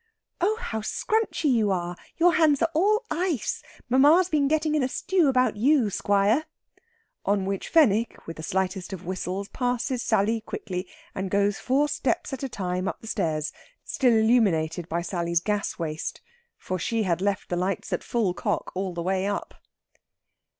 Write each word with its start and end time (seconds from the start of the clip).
"Oh, 0.39 0.57
how 0.59 0.81
scrunchy 0.81 1.47
you 1.47 1.69
are, 1.69 1.95
your 2.17 2.33
hands 2.33 2.59
are 2.63 2.71
all 2.73 3.03
ice! 3.11 3.61
Mamma's 3.87 4.29
been 4.29 4.47
getting 4.47 4.73
in 4.73 4.81
a 4.81 4.87
stew 4.87 5.27
about 5.27 5.57
you, 5.57 5.91
squire." 5.91 6.45
On 7.23 7.45
which 7.45 7.67
Fenwick, 7.67 8.25
with 8.25 8.37
the 8.37 8.41
slightest 8.41 8.93
of 8.93 9.05
whistles, 9.05 9.47
passes 9.49 10.01
Sally 10.01 10.41
quickly 10.41 10.87
and 11.13 11.29
goes 11.29 11.59
four 11.59 11.87
steps 11.87 12.33
at 12.33 12.41
a 12.41 12.49
time 12.49 12.87
up 12.87 12.99
the 13.01 13.05
stairs, 13.07 13.53
still 13.83 14.13
illuminated 14.15 14.89
by 14.89 15.03
Sally's 15.03 15.39
gas 15.39 15.77
waste. 15.77 16.21
For 16.57 16.79
she 16.79 17.03
had 17.03 17.21
left 17.21 17.49
the 17.49 17.55
lights 17.55 17.93
at 17.93 18.03
full 18.03 18.33
cock 18.33 18.71
all 18.73 18.95
the 18.95 19.03
way 19.03 19.27
up. 19.27 19.53